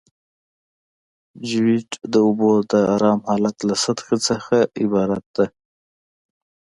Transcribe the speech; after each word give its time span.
جیوئید 1.47 1.89
د 2.11 2.13
اوبو 2.25 2.51
د 2.71 2.73
ارام 2.95 3.19
حالت 3.29 3.57
له 3.67 3.75
سطحې 3.83 4.17
څخه 4.27 4.57
عبارت 4.83 5.25
ده 5.35 5.45